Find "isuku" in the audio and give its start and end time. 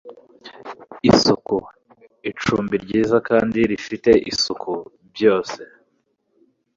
1.09-1.57, 4.31-4.71